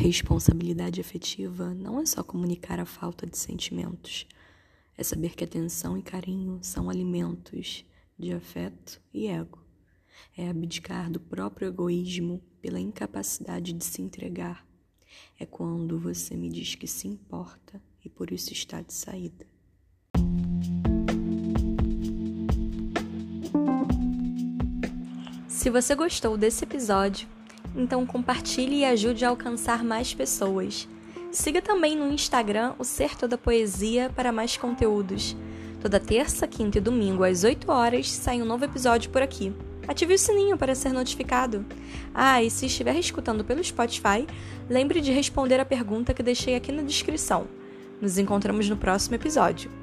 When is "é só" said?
2.00-2.22